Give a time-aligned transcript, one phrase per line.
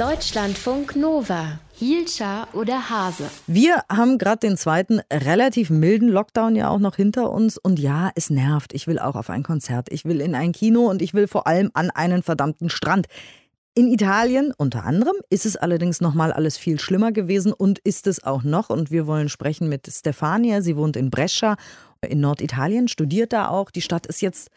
[0.00, 1.60] Deutschlandfunk Nova.
[1.74, 3.24] Hielscher oder Hase?
[3.46, 7.58] Wir haben gerade den zweiten relativ milden Lockdown ja auch noch hinter uns.
[7.58, 8.72] Und ja, es nervt.
[8.72, 9.92] Ich will auch auf ein Konzert.
[9.92, 13.08] Ich will in ein Kino und ich will vor allem an einen verdammten Strand.
[13.74, 18.06] In Italien unter anderem ist es allerdings noch mal alles viel schlimmer gewesen und ist
[18.06, 18.70] es auch noch.
[18.70, 20.62] Und wir wollen sprechen mit Stefania.
[20.62, 21.56] Sie wohnt in Brescia
[22.00, 23.70] in Norditalien, studiert da auch.
[23.70, 24.48] Die Stadt ist jetzt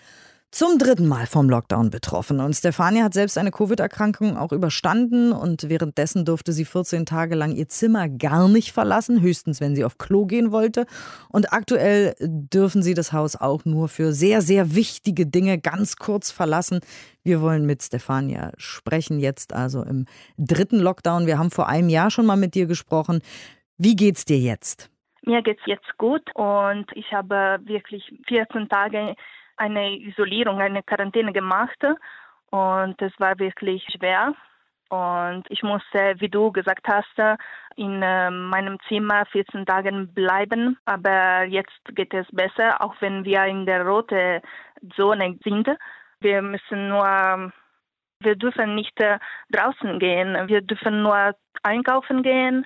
[0.54, 2.40] zum dritten Mal vom Lockdown betroffen.
[2.40, 7.54] Und Stefania hat selbst eine Covid-Erkrankung auch überstanden und währenddessen durfte sie 14 Tage lang
[7.54, 10.86] ihr Zimmer gar nicht verlassen, höchstens wenn sie auf Klo gehen wollte.
[11.30, 16.30] Und aktuell dürfen sie das Haus auch nur für sehr, sehr wichtige Dinge ganz kurz
[16.30, 16.82] verlassen.
[17.24, 20.06] Wir wollen mit Stefania sprechen, jetzt also im
[20.38, 21.26] dritten Lockdown.
[21.26, 23.22] Wir haben vor einem Jahr schon mal mit dir gesprochen.
[23.80, 24.92] Wie geht's dir jetzt?
[25.26, 29.16] Mir geht's jetzt gut und ich habe wirklich 14 Tage
[29.58, 31.78] eine Isolierung, eine Quarantäne gemacht
[32.50, 34.34] und es war wirklich schwer.
[34.90, 37.18] Und ich musste, wie du gesagt hast,
[37.76, 40.78] in äh, meinem Zimmer 14 Tage bleiben.
[40.86, 44.42] Aber jetzt geht es besser, auch wenn wir in der roten
[44.96, 45.68] Zone sind.
[46.20, 47.52] Wir müssen nur,
[48.20, 49.18] wir dürfen nicht äh,
[49.50, 50.48] draußen gehen.
[50.48, 52.64] Wir dürfen nur einkaufen gehen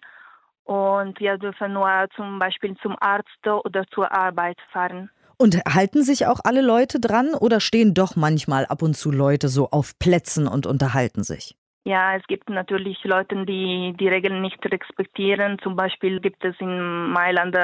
[0.66, 5.10] und wir dürfen nur zum Beispiel zum Arzt oder zur Arbeit fahren.
[5.40, 9.50] Und halten sich auch alle Leute dran oder stehen doch manchmal ab und zu Leute
[9.50, 11.56] so auf Plätzen und unterhalten sich?
[11.86, 15.58] Ja, es gibt natürlich Leute, die die Regeln nicht respektieren.
[15.64, 17.56] Zum Beispiel gibt es in Mailand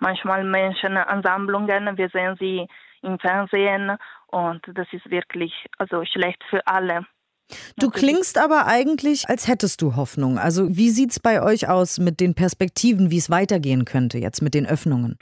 [0.00, 1.96] manchmal Menschenansammlungen.
[1.96, 2.66] Wir sehen sie
[3.02, 7.06] im Fernsehen und das ist wirklich also schlecht für alle.
[7.78, 10.38] Du klingst aber eigentlich, als hättest du Hoffnung.
[10.38, 14.42] Also wie sieht es bei euch aus mit den Perspektiven, wie es weitergehen könnte jetzt
[14.42, 15.16] mit den Öffnungen?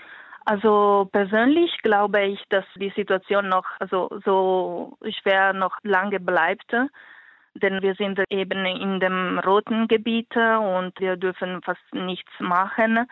[0.49, 7.83] Also persönlich glaube ich, dass die Situation noch also so schwer noch lange bleibt, denn
[7.83, 13.07] wir sind eben in dem roten Gebiet und wir dürfen fast nichts machen.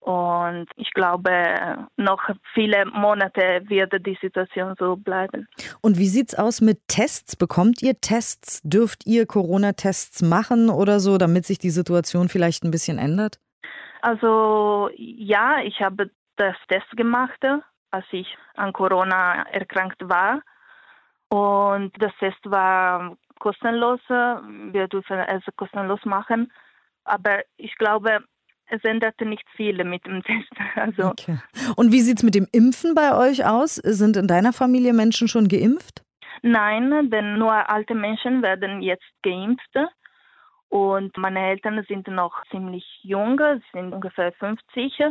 [0.00, 1.30] Und ich glaube,
[1.96, 2.20] noch
[2.52, 5.46] viele Monate wird die Situation so bleiben.
[5.82, 7.36] Und wie sieht es aus mit Tests?
[7.36, 8.60] Bekommt ihr Tests?
[8.64, 13.38] Dürft ihr Corona-Tests machen oder so, damit sich die Situation vielleicht ein bisschen ändert?
[14.00, 16.10] Also ja, ich habe
[16.42, 17.42] das Test gemacht,
[17.90, 20.42] als ich an Corona erkrankt war.
[21.28, 24.00] Und das Test war kostenlos.
[24.08, 26.52] Wir dürfen es kostenlos machen.
[27.04, 28.24] Aber ich glaube,
[28.66, 30.52] es änderte nicht viel mit dem Test.
[30.74, 31.38] Also okay.
[31.76, 33.76] Und wie sieht es mit dem Impfen bei euch aus?
[33.76, 36.02] Sind in deiner Familie Menschen schon geimpft?
[36.42, 39.76] Nein, denn nur alte Menschen werden jetzt geimpft.
[40.68, 45.04] Und meine Eltern sind noch ziemlich jung, sie sind ungefähr 50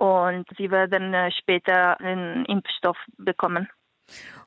[0.00, 3.68] und sie werden äh, später einen Impfstoff bekommen.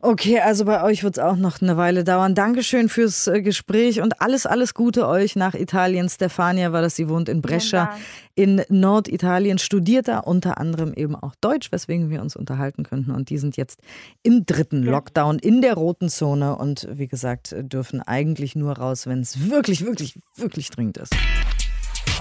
[0.02, 2.36] Okay, also bei euch wird es auch noch eine Weile dauern.
[2.36, 6.10] Dankeschön fürs äh, Gespräch und alles, alles Gute euch nach Italien.
[6.10, 7.96] Stefania war das, sie wohnt in Brescia
[8.36, 13.12] in Norditalien, studiert da unter anderem eben auch Deutsch, weswegen wir uns unterhalten könnten.
[13.12, 13.80] Und die sind jetzt
[14.24, 19.22] im dritten Lockdown in der roten Zone und wie gesagt, dürfen eigentlich nur raus, wenn
[19.22, 21.16] es wirklich, wirklich, wirklich dringend ist.